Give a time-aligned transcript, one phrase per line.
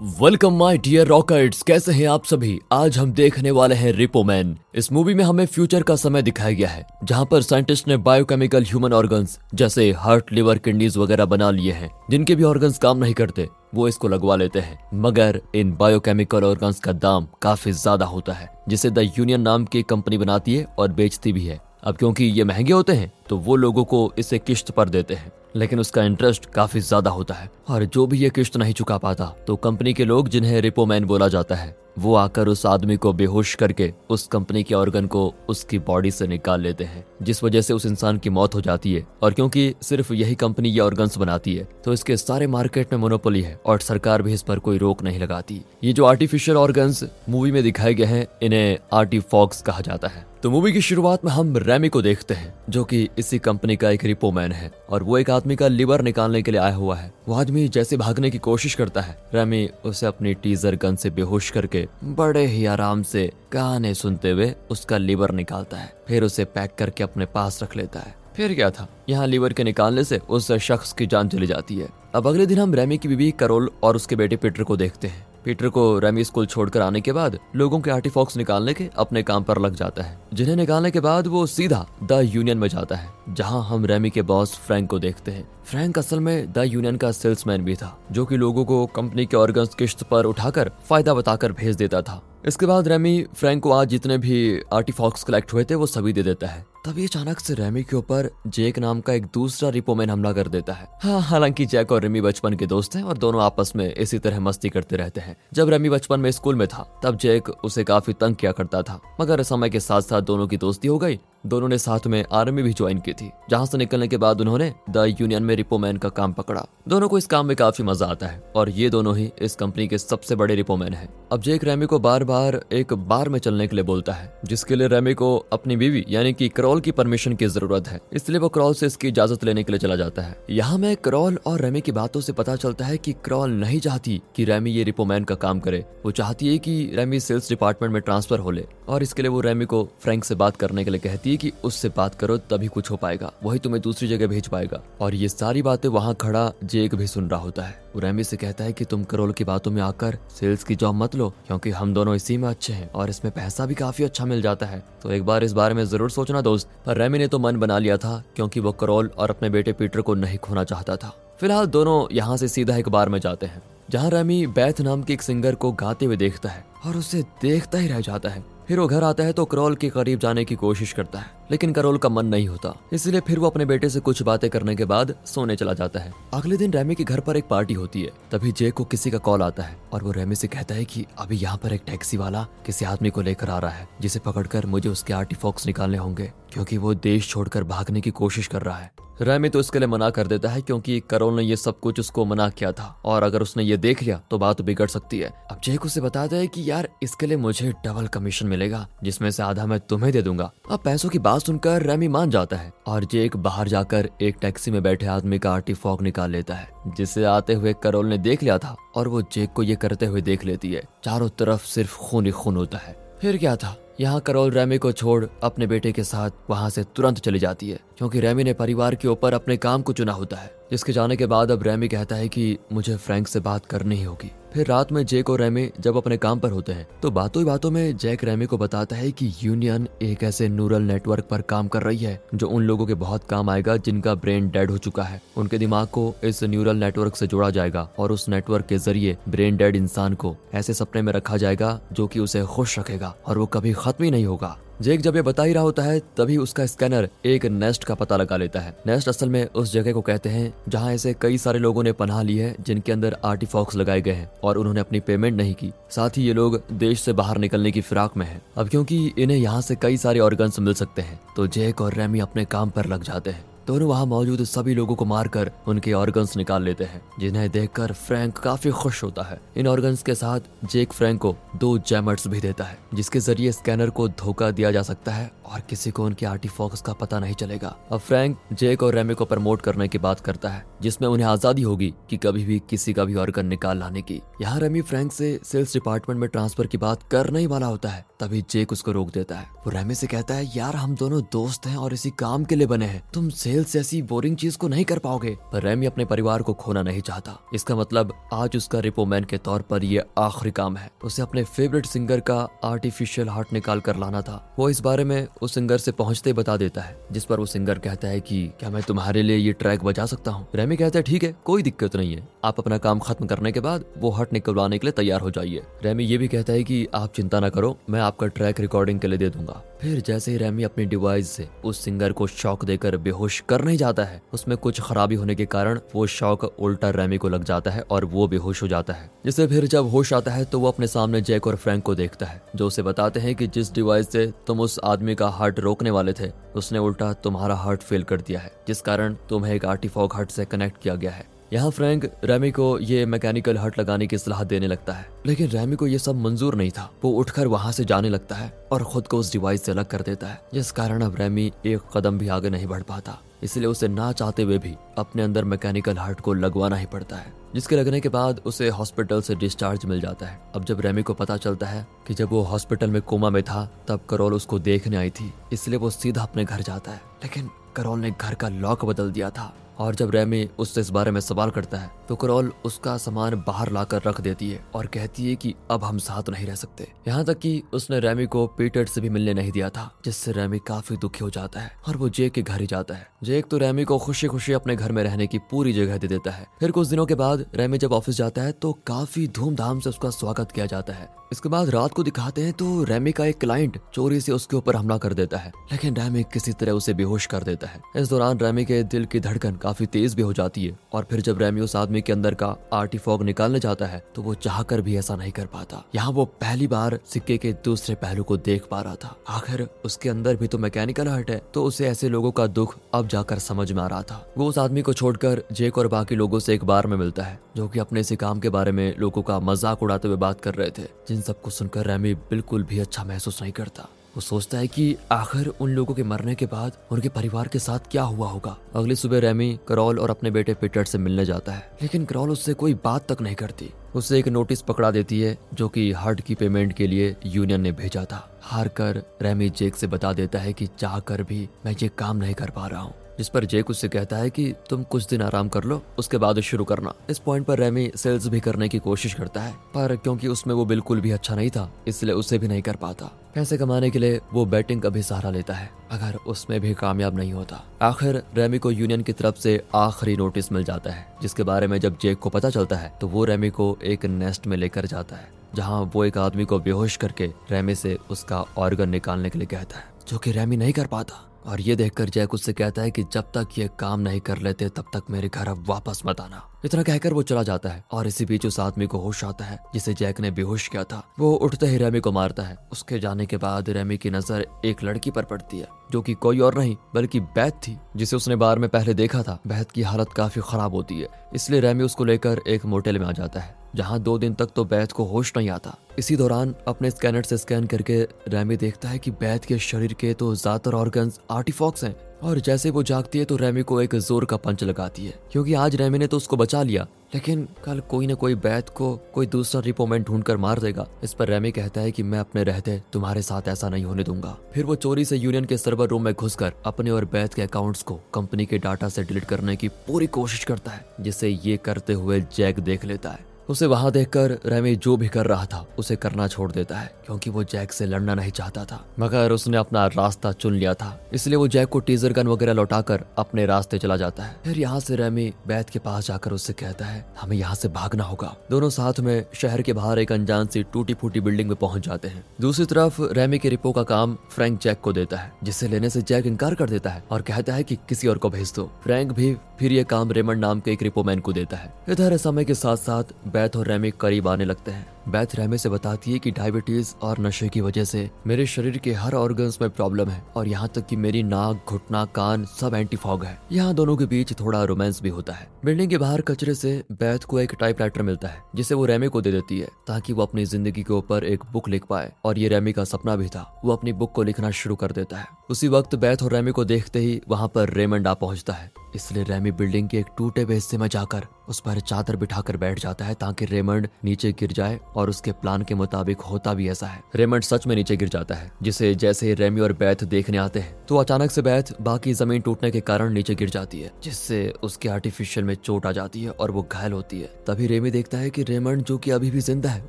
[0.00, 2.58] Welcome my dear rockets कैसे हैं आप सभी?
[2.72, 6.68] आज हम देखने वाले हैं रिपोमैन इस मूवी में हमें फ्यूचर का समय दिखाया गया
[6.68, 11.72] है, जहाँ पर साइंटिस्ट ने बायोकेमिकल ह्यूमन ऑर्गन्स जैसे हार्ट लिवर किडनीज वगैरह बना लिए
[11.72, 16.44] हैं, जिनके भी ऑर्गन्स काम नहीं करते, वो इसको लगवा लेते हैं। मगर इन बायोकेमिकल
[16.44, 20.64] ऑर्गन्स का दाम काफ़ी ज़्यादा होता है, जिसे द यूनियन नाम की कंपनी बनाती है
[20.78, 24.38] और बेचती भी है। अब क्योंकि ये महँगे होते हैं तो वो लोगों को इसे
[24.38, 28.30] किश्त पर देते हैं। लेकिन उसका इंटरेस्ट काफ़ी ज़्यादा होता है। और जो भी ये
[28.30, 32.48] किश्त नहीं चुका पाता तो कंपनी के लोग जिन्हें रिपोमैन बोला जाता है, वो आकर
[32.48, 36.84] उस आदमी को बेहोश करके उस कंपनी के ऑर्गन को उसकी बॉडी से निकाल लेते
[36.84, 40.34] हैं, जिस वजह से उस इंसान की मौत हो जाती है। और क्योंकि सिर्फ़ यही
[40.36, 44.32] कंपनी ये ऑर्गन्स बनाती है तो इसके सारे मार्केट में मोनोपोली है और सरकार भी
[44.34, 48.26] इस पर कोई रोक नहीं लगाती। ये जो आर्टिफिशियल ऑर्गन्स मूवी में दिखाए गए हैं,
[48.42, 52.52] इन्हें आर्टिफॉक्स कहा जाता है। तो मूवी की शुरुआत में हम रैमी को देखते हैं,
[52.70, 56.42] जो कि इसी कंपनी का एक रिपोमैन है और वो एक आदमी का लिवर निकालने
[56.42, 60.06] के लिए आया हुआ है। वो आदमी जैसे भागने की कोशिश करता है। रैमी उसे
[60.06, 65.30] अपनी टीजर गन से बेहोश करके बड़े ही आराम से गाने सुनते हुए उसका लिवर
[65.30, 68.88] निकालता है। फिर उसे पैक करके अपने पास रख लेता है। फिर क्या था?
[69.08, 72.58] यहाँ लीवर के निकालने से उस शख्स की जान चली जाती है। अब अगले दिन
[72.58, 76.24] हम रेमी की बीबी करोल और उसके बेटे पीटर को देखते हैं। पीटर को रेमी
[76.24, 80.02] स्कूल छोड़कर आने के बाद लोगों के आर्टिफॉक्स निकालने के अपने काम पर लग जाता
[80.02, 84.10] है, जिन्हें निकालने के बाद वो सीधा द यूनियन में जाता है, जहाँ हम रेमी
[84.10, 87.96] के बॉस फ्रैंक को देखते हैं। फ्रैंक असल में द यूनियन का सेल्समैन भी था,
[88.12, 92.22] जो कि लोगों को कंपनी के ऑर्गन किश्त पर उठाकर फ़ायदा बताकर भेज देता था।
[92.46, 96.22] इसके बाद रेमी फ्रैंक को आज जितने भी आर्टिफॉक्स कलेक्ट हुए थे, वो सभी दे
[96.22, 100.32] देता है। तभी अचानक से रेमी के ऊपर जेक नाम का एक दूसरा रिपोमैन हमला
[100.32, 103.72] कर देता है। हाँ हालाँकि जैक और रेमी बचपन के दोस्त हैं और दोनों आपस
[103.76, 107.16] में इसी तरह मस्ती करते रहते हैं। जब रेमी बचपन में स्कूल में था, तब
[107.16, 110.88] जेक उसे काफ़ी तंग किया करता था, मगर समय के साथ साथ दोनों की दोस्ती
[110.88, 114.16] हो गई दोनों ने साथ में आर्मी भी ज्वाइन की थी, जहाँ से निकलने के
[114.16, 117.84] बाद उन्होंने द यूनियन में रिपोमैन का काम पकड़ा। दोनों को इस काम में काफ़ी
[117.84, 121.42] मज़ा आता है, और ये दोनों ही इस कंपनी के सबसे बड़े रिपोमैन है। अब
[121.42, 124.88] जेक रेमी को बार बार एक बार में चलने के लिए बोलता है, जिसके लिए
[124.88, 128.74] रेमी को अपनी बीवी, यानी कि क्रॉल की परमिशन की ज़रूरत है। इसलिए वो क्रॉल
[128.74, 131.92] से इसकी इजाज़त लेने के लिए चला जाता है। यहाँ में क्रॉल और रेमी की
[131.92, 135.60] बातों से पता चलता है की क्रॉल नहीं चाहती की रेमी ये रिपोमैन का काम
[135.60, 139.30] करे। वो चाहती है की रेमी सेल्स डिपार्टमेंट में ट्रांसफ़र हो ले, और इसके लिए
[139.30, 142.14] वो रेमी को फ्रैंक से बात करने के लिए कहती है की उससे बात बात
[142.14, 145.88] करो, तभी कुछ हो पाएगा। वही तुम्हें दूसरी जगह भेज पाएगा। और ये सारी बातें
[145.88, 149.04] वहाँ खड़ा जेक भी सुन रहा होता है। वो रेमी से कहता है कि तुम
[149.04, 152.48] करोल की बातों में आकर सेल्स की जॉब मत लो, क्योंकि हम दोनों इसी में
[152.48, 155.52] अच्छे हैं और इसमें पैसा भी काफ़ी अच्छा मिल जाता है। तो एक बार इस
[155.52, 158.72] बारे में ज़रूर सोचना दोस्त। पर रेमी ने तो मन बना लिया था, क्योंकि वो
[158.72, 162.76] करोल और अपने बेटे पीटर को नहीं खोना चाहता था। फ़िलहाल दोनों यहाँ से सीधा
[162.76, 166.16] एक बार में जाते हैं, जहाँ रेमी बैथ नाम के एक सिंगर को गाते हुए
[166.16, 169.44] देखता है और उसे देखता ही रह जाता है। फिर वो घर आता है तो
[169.44, 173.20] करोल के करीब जाने की कोशिश करता है, लेकिन करोल का मन नहीं होता। इसलिए
[173.20, 176.56] फिर वो अपने बेटे से कुछ बातें करने के बाद सोने चला जाता है। अगले
[176.56, 179.42] दिन रेमी के घर पर एक पार्टी होती है, तभी जे को किसी का कॉल
[179.42, 182.46] आता है, और वो रेमी से कहता है कि अभी यहाँ पर एक टैक्सी वाला
[182.66, 186.78] किसी आदमी को लेकर आ रहा है, जिसे पकड़कर मुझे उसके आर्टिफॉक्स निकालने होंगे, क्योंकि
[186.78, 190.26] वो देश छोड़कर भागने की कोशिश कर रहा है। रैमी तो इसके लिए मना कर
[190.26, 193.62] देता है क्योंकि करोल ने ये सब कुछ उसको मना किया था। और अगर उसने
[193.62, 196.88] ये देख लिया तो बात बिगड़ सकती है। अब जेक उसे बताता है कि यार,
[197.02, 201.08] इसके लिए मुझे डबल कमीशन मिलेगा, जिसमें से आधा मैं तुम्हें दे दूँगा। अब पैसों
[201.08, 205.06] की बात सुनकर रैमी मान जाता है और जेक बाहर जाकर एक टैक्सी में बैठे
[205.06, 209.08] आदमी का आर्टिफॉक निकाल लेता है, जिसे आते हुए करोल ने देख लिया था और
[209.08, 212.56] वो जेक को ये करते हुए देख लेती है। चारों तरफ़ सिर्फ़ खून ही खून
[212.56, 213.76] होता है। फिर क्या था?
[214.00, 217.80] यहाँ करोल रैमी को छोड़ अपने बेटे के साथ वहाँ से तुरंत चली जाती है,
[217.98, 221.26] क्योंकि रैमी ने परिवार के ऊपर अपने काम को चुना होता है। जिसके जाने के
[221.26, 224.92] बाद अब रैमी कहता है कि मुझे फ्रैंक से बात करनी ही होगी। फिर रात
[224.92, 227.96] में जेक और रैमी जब अपने काम पर होते हैं तो बातों ही बातों में
[227.96, 231.98] जैक रैमी को बताता है कि यूनियन एक ऐसे न्यूरल नेटवर्क पर काम कर रही
[231.98, 235.58] है, जो उन लोगों के बहुत काम आएगा जिनका ब्रेन डेड हो चुका है। उनके
[235.58, 239.76] दिमाग को इस न्यूरल नेटवर्क से जोड़ा जाएगा और उस नेटवर्क के ज़रिए ब्रेन डेड
[239.76, 243.72] इंसान को ऐसे सपने में रखा जाएगा जो की उसे खुश रखेगा और वो कभी
[243.72, 247.08] खत्म ही नहीं होगा। जेक जब ये बता ही रहा होता है, तभी उसका स्कैनर
[247.24, 250.52] एक नेस्ट का पता लगा लेता है। नेस्ट असल में उस जगह को कहते हैं,
[250.68, 254.30] जहाँ ऐसे कई सारे लोगों ने पनाह ली है, जिनके अंदर आर्टिफॉक्स लगाए गए हैं,
[254.44, 257.80] और उन्होंने अपनी पेमेंट नहीं की। साथ ही ये लोग देश से बाहर निकलने की
[257.80, 261.46] फिराक में है। अब क्योंकि इन्हें यहाँ से कई सारे ऑर्गन्स मिल सकते हैं तो
[261.48, 265.04] जेक और रेमी अपने काम पर लग जाते हैं। दोनों वहाँ मौजूद सभी लोगों को
[265.04, 270.02] मारकर उनके ऑर्गन्स निकाल लेते हैं, जिन्हें देखकर फ्रैंक काफ़ी खुश होता है। इन ऑर्गन्स
[270.02, 274.50] के साथ जेक फ्रैंक को दो जैमर्स भी देता है, जिसके ज़रिए स्कैनर को धोखा
[274.50, 278.38] दिया जा सकता है और किसी को उनके आर्टिफॉक्स का पता नहीं चलेगा। अब फ्रैंक
[278.52, 282.16] जेक और रेमे को प्रमोट करने की बात करता है। जिसमें उन्हें आज़ादी होगी कि
[282.16, 286.20] कभी भी किसी का भी ऑर्गन निकाल लाने की। यहाँ रेमी फ्रैंक से सेल्स डिपार्टमेंट
[286.20, 289.42] में ट्रांसफ़र की बात करने ही वाला होता है। तभी जेक उसको रोक देता है।
[289.42, 292.66] वो रेमी से कहता है, यार, हम दोनों दोस्त हैं और इसी काम के लिए
[292.66, 296.42] बने हैं। तुम सेल्स जैसी बोरिंग चीज़ को नहीं कर पाओगे। पर रेमी अपने परिवार
[296.42, 300.76] को खोना नहीं चाहता। इसका मतलब आज उसका रिपोमैन के तौर पर ये आखिरी काम
[300.76, 305.04] है। उसे अपने फेवरेट सिंगर का आर्टिफिशियल हार्ट निकाल कर लाना था। वो इस बारे
[305.04, 308.46] में उस सिंगर से पहुँचते बता देता है, जिस पर वो सिंगर कहता है कि,
[308.60, 310.48] क्या मैं तुम्हारे लिए ये ट्रैक बजा सकता हूँ?
[310.54, 313.60] रेमी कहता है, ठीक है, कोई दिक्कत नहीं है। आप अपना काम खत्म करने के
[313.60, 316.86] बाद वो हट निकलवाने के लिए तैयार हो जाइए। रेमी ये भी कहता है कि
[316.94, 320.36] आप चिंता ना करो, मैं आपका ट्रैक रिकॉर्डिंग के लिए दे दूँगा। फिर जैसे ही
[320.36, 324.56] रेमी अपनी डिवाइस से उस सिंगर को शॉक देकर बेहोश कर नहीं जाता है, उसमें
[324.58, 328.26] कुछ खराबी होने के कारण वो शॉक उल्टा रेमी को लग जाता है और वो
[328.28, 331.46] बेहोश हो जाता है। जिसे फिर जब होश आता है तो वो अपने सामने जैक
[331.46, 334.78] और फ्रैंक को देखता है, जो उसे बताते हैं कि जिस डिवाइस से तुम उस
[334.84, 338.80] आदमी का हार्ट रोकने वाले थे, उसने उल्टा तुम्हारा हार्ट फेल कर दिया है, जिस
[338.82, 343.06] कारण तुम्हें एक आर्टिफॉक हार्ट से कनेक्ट किया गया है। यहाँ फ्रैंक रेमी को ये
[343.06, 346.70] मैकेनिकल हट लगाने की सलाह देने लगता है। लेकिन रेमी को ये सब मंजूर नहीं
[346.70, 349.84] था। वो उठकर वहाँ से जाने लगता है और खुद को उस डिवाइस से अलग
[349.84, 353.66] कर देता है, जिस कारण अब रेमी एक कदम भी आगे नहीं बढ़ पाता। इसलिए
[353.66, 357.76] उसे ना चाहते हुए भी अपने अंदर मैकेनिकल हार्ट को लगवाना ही पड़ता है, जिसके
[357.76, 361.36] लगने के बाद उसे हॉस्पिटल से डिस्चार्ज मिल जाता है। अब जब रेमी को पता
[361.36, 365.10] चलता है कि जब वो हॉस्पिटल में कोमा में था, तब करोल उसको देखने आई
[365.10, 369.10] थी। इसलिए वो सीधा अपने घर जाता है। लेकिन करोल ने घर का लॉक बदल
[369.12, 372.96] दिया था। और जब रेमी उससे इस बारे में सवाल करता है तो करोल उसका
[372.98, 376.54] सामान बाहर लाकर रख देती है और कहती है कि अब हम साथ नहीं रह
[376.54, 380.32] सकते। यहाँ तक कि उसने रेमी को पीटर से भी मिलने नहीं दिया था, जिससे
[380.32, 383.46] रेमी काफ़ी दुखी हो जाता है और वो जेक के घर ही जाता है। जेक
[383.46, 386.46] तो रेमी को खुशी खुशी अपने घर में रहने की पूरी जगह दे देता है।
[386.60, 390.10] फिर कुछ दिनों के बाद रेमी जब ऑफ़िस जाता है तो काफ़ी धूमधाम से उसका
[390.10, 393.78] स्वागत किया जाता है। इसके बाद रात को दिखाते हैं तो रेमी का एक क्लाइंट
[393.94, 397.42] चोरी से उसके ऊपर हमला कर देता है। लेकिन रेमी किसी तरह उसे बेहोश कर
[397.42, 400.78] देता है। इस दौरान रेमी के दिल की धड़कन काफ़ी तेज भी हो जाती है
[400.92, 404.34] और फिर जब रेमी उस आदमी के अंदर का आर्टिफॉग निकालने जाता है तो वो
[404.36, 408.24] चाह कर भी ऐसा नहीं कर पाता। यहाँ वो पहली बार सिक्के के दूसरे पहलू
[408.24, 411.86] को देख पा रहा था। आखिर उसके अंदर भी तो मैकेनिकल हर्ट है तो उसे
[411.88, 414.92] ऐसे लोगों का दुख अब जाकर समझ में आ रहा था। वो उस आदमी को
[414.92, 418.16] छोड़कर जेक और बाकी लोगों से एक बार में मिलता है, जो कि अपने इसी
[418.16, 420.88] काम के बारे में लोगों का मज़ाक उड़ाते हुए बात कर रहे थे
[421.20, 423.82] जिन सबको सुनकर रेमी बिल्कुल भी अच्छा महसूस नहीं करता।
[424.16, 427.90] वो सोचता है कि आखिर उन लोगों के मरने के बाद उनके परिवार के साथ
[427.90, 431.76] क्या हुआ होगा। अगली सुबह रेमी, करौल और अपने बेटे पीटर से मिलने जाता है।
[431.82, 435.68] लेकिन करौल उससे कोई बात तक नहीं करती। उसे एक नोटिस पकड़ा देती है, जो
[435.68, 439.86] कि हार्ट की पेमेंट के लिए यूनियन ने भेजा था। हार कर रेमी जेक से
[439.86, 442.94] बता देता है कि चाह कर भी मैं ये काम नहीं कर पा रहा हूँ।
[443.20, 446.38] जिस पर जेक उससे कहता है कि तुम कुछ दिन आराम कर लो, उसके बाद
[446.40, 450.28] शुरू करना। इस पॉइंट पर रेमी सेल्स भी करने की कोशिश करता है, पर क्योंकि
[450.28, 453.90] उसमें वो बिल्कुल भी अच्छा नहीं था, इसलिए उसे भी नहीं कर पाता। पैसे कमाने
[453.90, 457.62] के लिए वो बैटिंग का भी सहारा लेता है, अगर उसमें भी कामयाब नहीं होता।
[457.82, 461.78] आखिर रेमी को यूनियन की तरफ़ से आखिरी नोटिस मिल जाता है, जिसके बारे में
[461.80, 465.16] जब जेक को पता चलता है तो वो रेमी को एक नेस्ट में लेकर जाता
[465.16, 469.48] है, जहाँ वो एक आदमी को बेहोश करके रेमी से उसका ऑर्गन निकालने के लिए
[469.48, 472.90] कहता है, जो कि रेमी नहीं कर पाता। और ये देखकर जैक उससे कहता है
[472.90, 476.20] कि जब तक ये काम नहीं कर लेते, तब तक मेरे घर अब वापस मत
[476.20, 479.44] आना। इतना कहकर वो चला जाता है और इसी बीच उस आदमी को होश आता
[479.44, 482.98] है, जिसे जैक ने बेहोश किया था। वो उठते ही रेमी को मारता है। उसके
[482.98, 486.58] जाने के बाद रेमी की नज़र एक लड़की पर पड़ती है, जो कि कोई और
[486.58, 490.42] नहीं, बल्कि बैत थी, जिसे उसने बार में पहले देखा था। बैत की हालत काफ़ी
[490.42, 494.16] खराब होती है, इसलिए रेमी उसको लेकर एक मोटेल में आ जाता है। जहाँ दो
[494.18, 498.00] दिन तक तो बैथ को होश नहीं आता। इसी दौरान अपने स्कैनर से स्कैन करके
[498.28, 502.70] रैमी देखता है कि बैथ के शरीर के तो ज़्यादातर ऑर्गन्स आर्टिफॉक्स हैं, और जैसे
[502.70, 505.98] वो जागती है तो रैमी को एक ज़ोर का पंच लगाती है। क्योंकि आज रैमी
[505.98, 510.06] ने तो उसको बचा लिया, लेकिन कल कोई न कोई बैत को कोई दूसरा रिपोमेंट
[510.06, 513.48] ढूंढ कर मार देगा। इस पर रैमी कहता है कि मैं अपने रहते तुम्हारे साथ
[513.48, 516.90] ऐसा नहीं होने दूँगा। फिर वो चोरी से यूनियन के सर्वर रूम में घुसकर अपने
[516.90, 520.70] और बैत के अकाउंट्स को कंपनी के डाटा से डिलीट करने की पूरी कोशिश करता
[520.70, 525.08] है जिसे ये करते हुए जैक देख लेता है। उसे वहाँ देखकर रेमी जो भी
[525.08, 528.64] कर रहा था, उसे करना छोड़ देता है, क्योंकि वो जैक से लड़ना नहीं चाहता
[528.64, 532.52] था। मगर उसने अपना रास्ता चुन लिया था, इसलिए वो जैक को टीजर गन वगैरह
[532.52, 536.52] लौटाकर अपने रास्ते चला जाता है। फिर यहाँ से रेमी बैत के पास जाकर उससे
[536.52, 540.46] कहता है, हमें यहाँ से भागना होगा। दोनों साथ में शहर के बाहर एक अनजान
[540.46, 544.16] सी टूटी फूटी बिल्डिंग में पहुँच जाते हैं। दूसरी तरफ़ रेमी के रिपो का काम
[544.30, 547.54] फ्रैंक जैक को देता है, जिसे लेने से जैक इनकार कर देता है और कहता
[547.54, 550.72] है कि किसी और को भेज दो। फ्रैंक भी फिर ये काम रेमंड नाम के
[550.72, 554.44] एक रिपोमैन को देता है। इधर समय के साथ साथ बैथ और रैमिक करीब आने
[554.44, 558.46] लगते हैं। बैथ रेमी से बताती है कि डायबिटीज़ और नशे की वजह से मेरे
[558.46, 562.44] शरीर के हर ऑर्गन्स में प्रॉब्लम है और यहाँ तक कि मेरी नाक, घुटना, कान
[562.44, 566.20] सब एंटीफॉग है। यहाँ दोनों के बीच थोड़ा रोमांस भी होता है। बिल्डिंग के बाहर
[566.20, 569.58] कचरे से बैथ को एक टाइप राइटर मिलता है, जिसे वो रेमी को दे देती
[569.58, 572.84] है, ताकि वो अपनी ज़िंदगी के ऊपर एक बुक लिख पाए, और ये रेमी का
[572.84, 576.22] सपना भी था, वो अपनी बुक को लिखना शुरू कर देता है। उसी वक्त बैथ
[576.22, 579.98] और रेमी को देखते ही वहाँ पर रेमंड आ पहुँचता है। इसलिए रेमी बिल्डिंग के
[579.98, 583.88] एक टूटे हुए हिस्से में जाकर उस पर चादर बिठाकर बैठ जाता है, ताकि रेमंड
[584.04, 587.74] नीचे गिर जाए और उसके प्लान के मुताबिक होता भी ऐसा है। रेमंड सच में
[587.76, 591.42] नीचे गिर जाता है, जिसे जैसे रेमी और बैथ देखने आते हैं तो अचानक से
[591.42, 595.86] बैथ बाकी ज़मीन टूटने के कारण नीचे गिर जाती है, जिससे उसके आर्टिफिशियल में चोट
[595.86, 598.98] आ जाती है और वो घायल होती है। तभी रेमी देखता है की रेमंड जो
[598.98, 599.84] की अभी भी ज़िंदा है,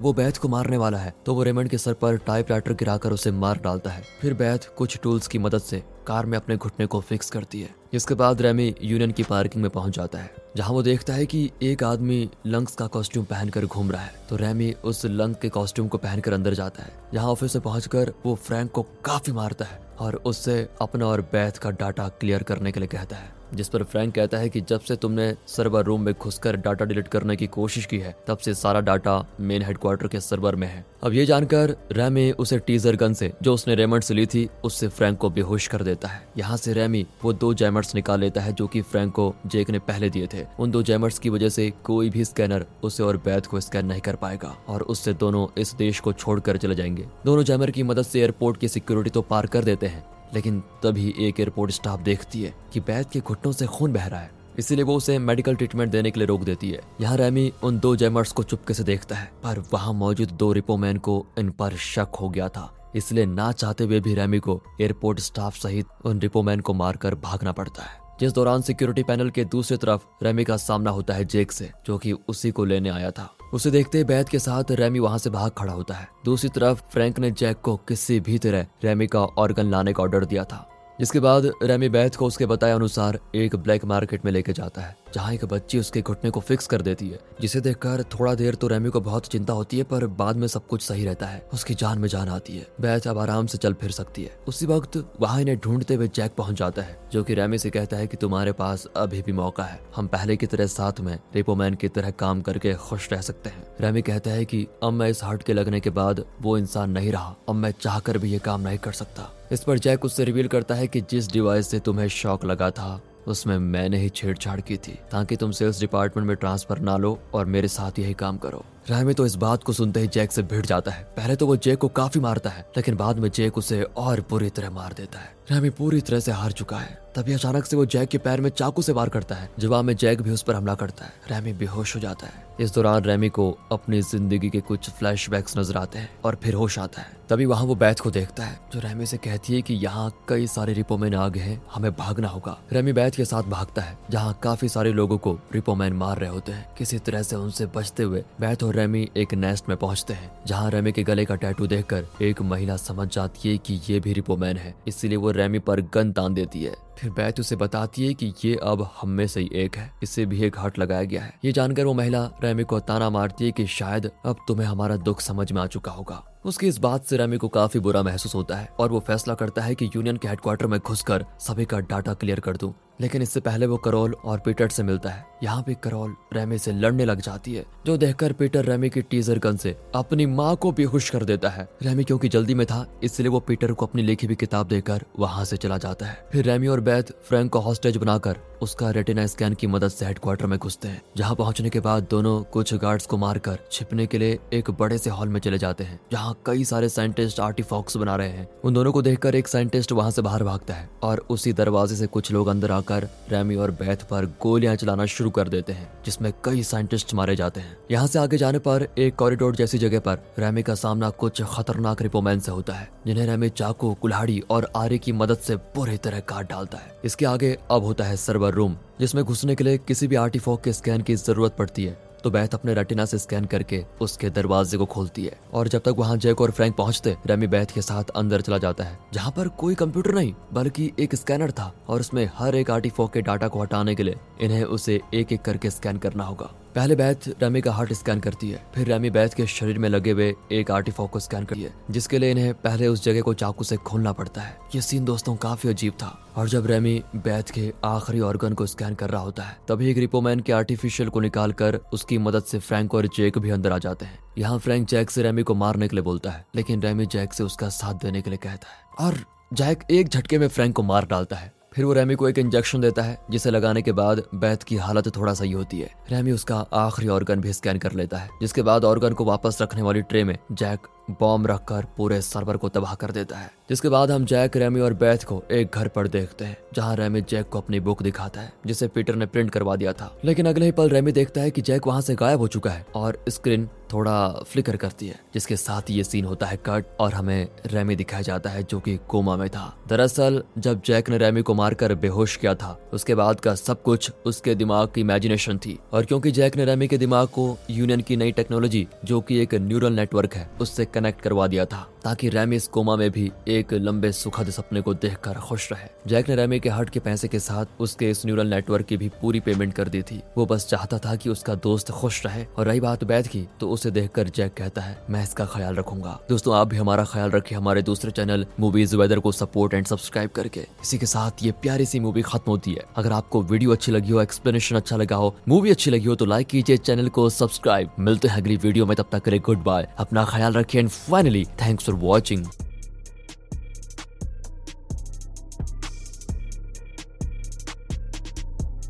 [0.02, 3.12] वो बैथ को मारने वाला है तो वो रेमंड के सर पर टाइप राइटर गिराकर
[3.12, 6.86] उसे मार डालता है। फिर बैथ कुछ टूल्स की मदद से कार में अपने घुटने
[6.86, 10.72] को फिक्स करती है, जिसके बाद रेमी यूनियन की पार्किंग में पहुँच जाता है। जहाँ
[10.72, 14.72] वो देखता है कि एक आदमी लंग्स का कॉस्ट्यूम पहनकर घूम रहा है। तो रेमी
[14.84, 18.72] उस लंग के कॉस्ट्यूम को पहनकर अंदर जाता है यहाँ ऑफ़िस में पहुंचकर वो फ्रैंक
[18.72, 22.90] को काफ़ी मारता है और उससे अपना और बैथ का डाटा क्लियर करने के लिए
[22.90, 26.56] कहता है। जिस पर फ्रैंक कहता है कि जब से तुमने सर्वर रूम में घुसकर
[26.56, 30.56] डाटा डिलीट करने की कोशिश की है, तब से सारा डाटा मेन हेडक्वार्टर के सर्वर
[30.56, 34.26] में है। अब ये जानकर रैमी उसे टीजर गन से, जो उसने रेमंड से ली
[34.26, 38.20] थी, उससे फ्रैंक को बेहोश कर देता है। यहाँ से रैमी वो दो जैमर्स निकाल
[38.20, 41.30] लेता है जो की फ्रैंक को जेक ने पहले दिए थे। उन दो जैमर्स की
[41.30, 45.14] वजह से कोई भी स्कैनर उसे और बैथ को स्कैन नहीं कर पाएगा, और उससे
[45.14, 49.10] दोनों इस देश को छोड़कर चले जाएँगे। दोनों जैमर की मदद से एयरपोर्ट की सिक्योरिटी
[49.10, 53.20] तो पार कर देते हैं। लेकिन तभी एक एयरपोर्ट स्टाफ देखती है कि बैद के
[53.20, 56.42] घुटनों से खून बह रहा है। इसीलिए वो उसे मेडिकल ट्रीटमेंट देने के लिए रोक
[56.44, 60.32] देती है। यहाँ रैमी उन दो जैमर्स को चुपके से देखता है, पर वहाँ मौजूद
[60.32, 64.40] दो रिपोमैन को इन पर शक हो गया था। इसलिए ना चाहते हुए भी रैमी
[64.40, 69.30] को एयरपोर्ट स्टाफ सहित उन रिपोमैन को मारकर भागना पड़ता है। जिस दौरान सिक्योरिटी पैनल
[69.30, 72.90] के दूसरी तरफ़ रेमी का सामना होता है जेक से, जो कि उसी को लेने
[72.90, 76.50] आया था। उसे देखते बैद के साथ रेमी वहाँ से भाग खड़ा होता है। दूसरी
[76.50, 80.44] तरफ़ फ्रैंक ने जैक को किसी भी तरह रेमी का ऑर्गन लाने का ऑर्डर दिया
[80.44, 80.71] था।
[81.02, 84.98] जिसके बाद रेमी बैथ को उसके बताए अनुसार एक ब्लैक मार्केट में लेके जाता है,
[85.14, 88.68] जहाँ एक बच्ची उसके घुटने को फिक्स कर देती है। जिसे देखकर थोड़ा देर तो
[88.68, 91.74] रेमी को बहुत चिंता होती है, पर बाद में सब कुछ सही रहता है। उसकी
[91.74, 95.14] जान में जान आती है। बैथ अब आराम से चल फिर सकती है। उसी वक्त
[95.20, 98.18] वहाँ इन्हें ढूंढते हुए जैक पहुँच जाता है, जो की रेमी से कहता है की
[98.18, 102.12] तुम्हारे पास अभी भी मौका है। हम पहले की तरह साथ में रिपोमैन की तरह
[102.12, 105.54] काम करके खुश रह सकते हैं। रेमी कहता है की अब मैं इस हार्ट के
[105.54, 108.92] लगने के बाद वो इंसान नहीं रहा। अब मैं चाह भी ये काम नहीं कर
[108.92, 112.70] सकता। इस पर जैक उससे रिवील करता है कि जिस डिवाइस से तुम्हें शॉक लगा
[112.72, 117.20] था, उसमें मैंने ही छेड़छाड़ की थी, ताकि तुम सेल्स डिपार्टमेंट में ट्रांसफ़र ना लो
[117.34, 120.42] और मेरे साथ यही काम करो। रायमी तो इस बात को सुनते ही जैक से
[120.44, 123.58] भिड़ जाता है। पहले तो वो जैक को काफ़ी मारता है, लेकिन बाद में जैक
[123.58, 127.34] उसे और बुरी तरह मार देता है। रायमी पूरी तरह से हार चुका है। तभी
[127.34, 130.22] अचानक से वो जैक के पैर में चाकू से वार करता है। जवाब में जैक
[130.22, 133.50] भी उस पर हमला करता है। रैमी बेहोश हो जाता है। इस दौरान रैमी को
[133.72, 137.66] अपनी ज़िंदगी के कुछ फ्लैशबैक्स नज़र आते हैं और फिर होश आता है। तभी वहाँ
[137.66, 141.16] वो बैथ को देखता है, जो रैमी से कहती है कि यहाँ कई सारे रिपोमैन
[141.16, 144.92] आ गए हैं, हमें भागना होगा। रैमी बैथ के साथ भागता है, जहाँ काफ़ी सारे
[144.94, 148.71] लोगों को रिपोमैन मार रहे होते हैं। किसी तरह से उनसे बचते हुए बैथ और
[148.72, 152.76] रेमी एक नेस्ट में पहुँचते हैं, जहाँ रेमी के गले का टैटू देखकर एक महिला
[152.78, 156.64] समझ जाती है कि ये भी रिपोमैन है, इसलिए वो रेमी पर गन तान देती
[156.64, 159.94] है। फिर बैत उसे बताती है कि ये अब हम में से ही एक है।
[160.04, 163.46] इसे भी एक हट लगाया गया है। ये जानकर वो महिला रेमी को ताना मारती
[163.46, 167.06] है कि शायद अब तुम्हें हमारा दुख समझ में आ चुका होगा। उसकी इस बात
[167.06, 170.18] से रेमी को काफ़ी बुरा महसूस होता है और वो फैसला करता है कि यूनियन
[170.18, 174.14] के हेडक्वार्टर में घुसकर सभी का डाटा क्लियर कर दूँ। लेकिन इससे पहले वो करोल
[174.26, 177.98] और पीटर से मिलता है। यहाँ पे करोल रेमी से लड़ने लग जाती है, जो
[177.98, 182.04] देखकर पीटर रेमी की टीजर गन से अपनी माँ को बेहोश कर देता है। रेमी
[182.04, 185.58] क्योंकि जल्दी में था, इसलिए वो पीटर को अपनी लिखी हुई किताब देकर वहाँ से
[185.58, 189.68] चला जाता है। फिर रेमी और बैथ फ्रैंक को हॉस्टेज बनाकर उसका रेटिना स्कैन की
[189.68, 193.58] मदद से हेडक्वार्टर में घुसते हैं, जहाँ पहुँचने के बाद दोनों कुछ गार्ड्स को मारकर
[193.72, 197.40] छिपने के लिए एक बड़े से हॉल में चले जाते हैं, जहाँ कई सारे साइंटिस्ट
[197.40, 200.90] आर्टिफॉक्स बना रहे हैं। उन दोनों को देखकर एक साइंटिस्ट वहाँ से बाहर भागता है
[201.04, 205.30] और उसी दरवाजे से कुछ लोग अंदर आकर रैमी और बैथ पर गोलियाँ चलाना शुरू
[205.30, 209.16] कर देते हैं, जिसमें कई साइंटिस्ट मारे जाते हैं। यहाँ से आगे जाने पर एक
[209.16, 213.50] कॉरिडोर जैसी जगह पर रैमी का सामना कुछ खतरनाक रिपोमैन से होता है, जिन्हें रैमी
[213.52, 217.84] चाकू, कुल्हाड़ी और आरे की मदद से बुरी तरह काट डालता है। इसके आगे अब
[217.84, 221.56] होता है सर्वर रूम जिसमें घुसने के लिए किसी भी आर्टिफॉक के स्कैन की ज़रूरत
[221.58, 225.68] पड़ती है। तो बैथ अपने रेटिना से स्कैन करके उसके दरवाजे को खोलती है। और
[225.68, 228.98] जब तक वहाँ जैक और फ्रैंक पहुँचते रेमी बैथ के साथ अंदर चला जाता है,
[229.14, 233.22] जहाँ पर कोई कंप्यूटर नहीं, बल्कि एक स्कैनर था। और उसमें हर एक आर्टिफॉक के
[233.22, 237.28] डाटा को हटाने के लिए इन्हें उसे एक एक करके स्कैन करना होगा। पहले बैथ
[237.42, 240.72] रेमी का हार्ट स्कैन करती है, फिर रेमी बैथ के शरीर में लगे हुए एक
[240.72, 244.12] आर्टिफॉक को स्कैन करती है, जिसके लिए इन्हें पहले उस जगह को चाकू से खोलना
[244.14, 248.54] पड़ता है। ये सीन दोस्तों काफ़ी अजीब था, और जब रेमी बैथ के आखिरी ऑर्गन
[248.54, 252.18] को स्कैन कर रहा होता है, तभी एक रिपोमैन के आर्टिफिशियल को निकाल कर उसकी
[252.18, 255.44] मदद से फ्रैंक और जैक भी अंदर आ जाते हैं। यहाँ फ्रैंक जैक से रेमी
[255.44, 258.40] को मारने के लिए बोलता है, लेकिन रेमी जैक से उसका साथ देने के लिए
[258.44, 259.24] कहता है, और
[259.54, 262.82] जैक एक झटके में फ्रैंक को मार डालता है। फिर वो रेमी को एक इंजेक्शन
[262.82, 266.56] देता है, जिसे लगाने के बाद बैथ की हालत थोड़ा सही होती है। रेमी उसका
[266.74, 270.24] आखिरी ऑर्गन भी स्कैन कर लेता है, जिसके बाद ऑर्गन को वापस रखने वाली ट्रे
[270.24, 274.58] में जैक बॉम्ब रखकर पूरे सर्वर को तबाह कर देता है, जिसके बाद हम जैक,
[274.58, 278.04] रेमी और बैथ को एक घर पर देखते हैं, जहाँ रेमी जैक को अपनी बुक
[278.04, 281.42] दिखाता है, जिसे पीटर ने प्रिंट करवा दिया था। लेकिन अगले ही पल रेमी देखता
[281.42, 285.20] है कि जैक वहाँ से गायब हो चुका है, और स्क्रीन थोड़ा फ्लिकर करती है,
[285.34, 289.00] जिसके साथ ये सीन होता है कट, और हमें रेमी दिखाया जाता है जो कि
[289.08, 293.40] कोमा में था। दरअसल, जब जैक ने रेमी को मारकर बेहोश किया था, उसके बाद
[293.40, 297.28] का सब कुछ उसके दिमाग की इमेजिनेशन थी, और क्योंकि जैक ने रेमी के दिमाग
[297.28, 301.66] को यूनियन की नई टेक्नोलॉजी जो कि एक न्यूरल नेटवर्क है, उससे कनेक्ट करवा दिया
[301.66, 305.90] था। ताकि रैमी इस कोमा में भी एक लंबे सुखद सपने को देखकर खुश रहे।
[306.08, 309.10] जैक ने रैमी के हार्ट के पैसे के साथ उसके इस न्यूरल नेटवर्क की भी
[309.22, 312.68] पूरी पेमेंट कर दी थी। वो बस चाहता था कि उसका दोस्त खुश रहे। और
[312.68, 316.56] रही बात बैद की तो उसे देखकर जैक कहता है, मैं इसका ख्याल रखूँगा। दोस्तों,
[316.56, 320.60] आप भी हमारा ख्याल रखिए हमारे दूसरे चैनल मूवीज़ वेदर को सपोर्ट एंड सब्सक्राइब करके।
[320.60, 324.12] इसी के साथ ये प्यारी सी मूवी खत्म होती है। अगर आपको वीडियो अच्छी लगी
[324.12, 327.92] हो, एक्सप्लेनेशन अच्छा लगा हो, मूवी अच्छी लगी हो तो लाइक कीजिए, चैनल को सब्सक्राइब।
[328.00, 331.46] मिलते हैं अगली वीडियो में, तब तक करे गुड बाय। अपना ख्याल रखिए and finally,
[331.62, 332.46] thanks for watching